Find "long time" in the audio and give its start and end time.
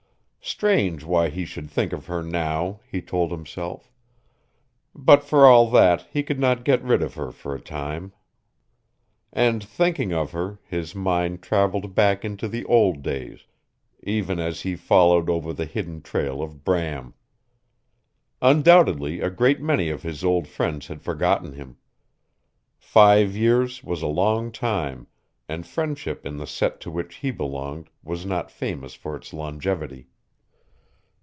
24.07-25.05